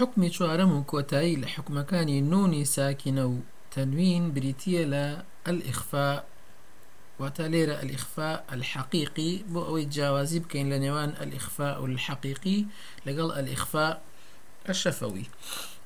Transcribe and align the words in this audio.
حکمی 0.00 0.30
چوارەم 0.36 0.70
و 0.72 0.84
کۆتایی 0.92 1.40
لە 1.42 1.48
حکومەکانی 1.54 2.18
نونی 2.32 2.64
ساکینە 2.74 3.24
و 3.32 3.36
تەنوین 3.74 4.24
بریتە 4.34 4.82
لە 4.92 5.04
الإخفاء 5.50 6.16
واتە 7.20 7.46
لێرە 7.52 7.76
الإخفاء 7.84 8.36
الحقيقي 8.56 9.32
بۆ 9.52 9.60
ئەوەی 9.68 9.86
جیاوازی 9.94 10.40
بکەین 10.44 10.66
لە 10.72 10.78
نێوان 10.84 11.10
الإخفاء 11.24 11.76
الحقيقي 11.84 12.58
لەگەڵ 13.06 13.28
الإخفاء 13.40 13.94
الشفوي. 14.68 15.26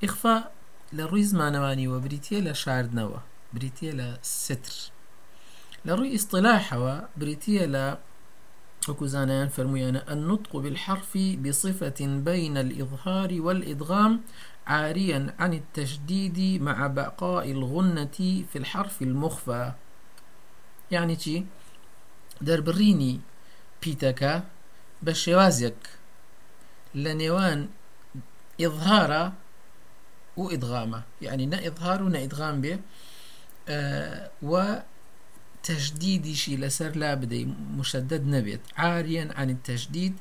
إخفاء 0.07 0.43
لە 0.97 1.05
ڕووی 1.11 1.25
زمانەوانی 1.33 1.87
وە 1.93 1.99
بریتە 2.05 2.39
ستر. 4.23 4.75
لە 5.87 5.93
ڕووی 5.97 6.15
ئیسطلاحەوە 6.17 6.95
بریتە 7.21 7.67
وكوزانان 8.89 9.49
فرميانا 9.49 10.13
النطق 10.13 10.57
بالحرف 10.57 11.19
بصفة 11.19 12.01
بين 12.01 12.57
الإظهار 12.57 13.41
والإدغام 13.41 14.21
عاريا 14.67 15.35
عن 15.39 15.53
التشديد 15.55 16.63
مع 16.63 16.87
بقاء 16.87 17.51
الغنة 17.51 18.19
في 18.53 18.57
الحرف 18.57 19.03
المخفى. 19.03 19.73
يعني 20.91 21.17
چی 21.17 21.47
دەربڕینی 22.45 23.15
پیتەکە 23.81 24.35
بە 25.05 25.13
شێوازێک 25.23 25.81
لە 27.03 27.13
نێوان 27.21 27.61
ئظهارە 28.65 29.25
و 30.37 30.43
ئیدغامە 30.53 31.01
یعنی 31.27 31.45
نە 31.53 31.59
ئظهار 31.67 32.03
و 32.03 32.09
و 34.43 34.53
تشديدشي 35.65 36.57
لسر 36.57 36.97
لا 36.97 37.15
بدي 37.15 37.45
مشدد 37.79 38.27
نبيت. 38.27 38.61
عاريا 38.77 39.29
عن 39.37 39.51
التشديد 39.51 40.15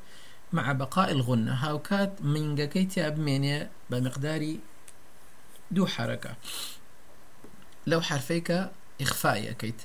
مع 0.52 0.72
بقاء 0.72 1.12
الغنة. 1.12 1.54
هاوكات 1.54 2.22
من 2.22 2.54
جاكيتي 2.54 3.06
أبمينيا 3.06 3.70
بمقدار 3.90 4.56
دو 5.70 5.86
حركة. 5.86 6.36
لو 7.86 8.00
حرفيك 8.00 8.70
إخفاء 9.00 9.52
كيت. 9.52 9.80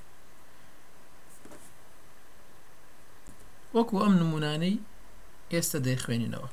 وەکو 3.74 4.02
ئەم 4.02 4.14
نمونانەی 4.22 4.76
ئێستا 5.54 5.80
دەیخوێنینەوە 5.86 6.50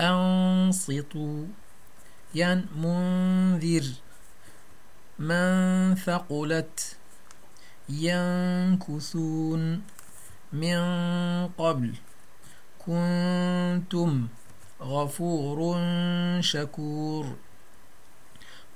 ئەسیط 0.00 1.12
يان 2.34 2.60
منذر. 2.82 3.86
من 5.18 5.94
ثقلت 5.94 6.93
ينكثون 7.88 9.82
من 10.52 10.78
قبل. 11.48 11.94
كنتم 12.78 14.28
غفور 14.80 15.78
شكور. 16.40 17.36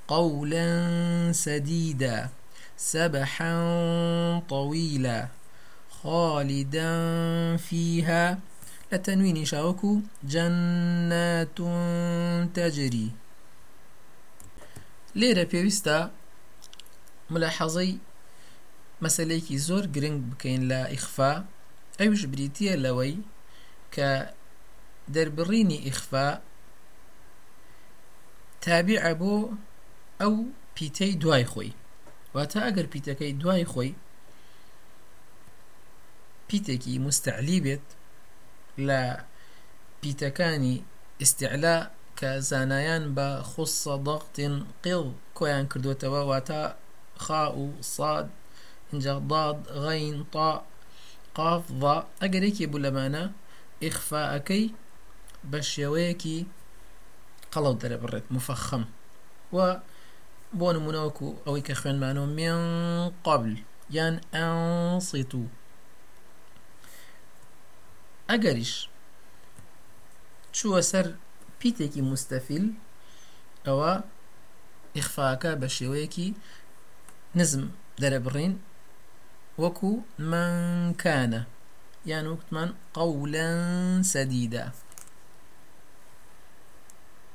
قولا 0.09 1.33
سديدا 1.33 2.29
سبحا 2.77 3.53
طويلا. 4.49 5.29
خالدا 5.91 6.91
فيها. 7.57 8.39
لتنوين 8.93 9.45
شاوكو 9.45 10.01
جنات 10.25 11.59
تجري. 12.55 13.11
ليرة 15.15 15.43
بيوستا 15.43 16.11
ملاحظي 17.31 17.99
مەسلەیەکی 19.05 19.57
زۆر 19.69 19.85
گرنگ 19.95 20.19
بکەین 20.31 20.63
لە 20.71 20.81
ئیخفا. 20.93 21.33
ئەوش 22.01 22.23
بریتە 22.33 22.75
لەوەی 22.85 23.17
کە 23.95 24.11
دەربڕینی 25.15 25.85
ئیخفا 25.87 26.29
تابیع 28.65 29.05
بۆ 29.21 29.35
ئەو 30.21 30.35
پیتەی 30.77 31.13
دوای 31.23 31.47
خۆی. 31.53 31.73
واتە 32.35 32.59
ئەگەر 32.67 32.87
پیتەکەی 32.95 33.33
دوای 33.43 33.65
خۆی 33.73 33.93
پیتێکی 36.49 36.95
مستعلی 37.07 37.59
بێت 37.65 37.87
لە 38.89 39.03
پیتەکانی 40.01 40.77
ئستعلا 41.23 41.77
کە 42.19 42.31
زانایان 42.51 43.05
بە 43.17 43.29
خوسە 43.51 43.95
دەقتین 44.07 44.55
قڵ 44.85 45.05
کۆیان 45.39 45.65
کردوێتەوە 45.71 46.21
واتە 46.31 46.63
خا 47.25 47.45
و 47.61 47.67
ساد 47.95 48.27
اینجا 48.93 49.15
ضاد 49.31 49.59
غين 49.85 50.17
طاء 50.33 50.65
قاف 51.35 51.63
ضاء 51.83 52.07
لەمانە 52.85 53.25
ئیخفاەکەی 53.83 54.65
بە 55.51 55.61
شێوەیەکی 55.73 56.39
قەڵەو 57.53 57.75
دەرەبڕێت 57.83 58.27
مفەخەم. 58.35 58.85
و 59.53 59.59
بۆ 60.59 60.69
نمونەوەکو 60.77 61.29
ئەوەی 61.45 61.65
کە 61.69 61.75
خوێنمانەوە 61.81 62.29
من 62.39 62.59
قبل 63.27 63.53
یان 63.97 64.15
ئەسیت 64.35 65.33
و 65.35 65.43
ئەگەریش 68.31 68.75
چووە 70.57 70.81
سەر 70.91 71.07
پیتێکی 71.61 72.03
مستەفیل 72.11 72.67
ئەوە 73.67 73.93
ئیخفاکە 74.97 75.53
بە 75.61 75.69
شێوەیەکی 75.77 76.29
نزم 77.39 77.65
دەرەبڕین 78.03 78.53
وكو 79.59 79.99
من 80.19 80.95
كان 80.95 81.43
يعني 82.07 82.29
وقت 82.29 82.53
من 82.53 82.73
قولا 82.95 83.49
سديدا. 84.03 84.73